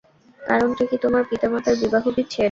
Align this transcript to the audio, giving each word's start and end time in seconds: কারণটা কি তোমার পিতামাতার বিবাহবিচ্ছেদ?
কারণটা 0.39 0.83
কি 0.89 0.97
তোমার 1.03 1.23
পিতামাতার 1.29 1.75
বিবাহবিচ্ছেদ? 1.81 2.39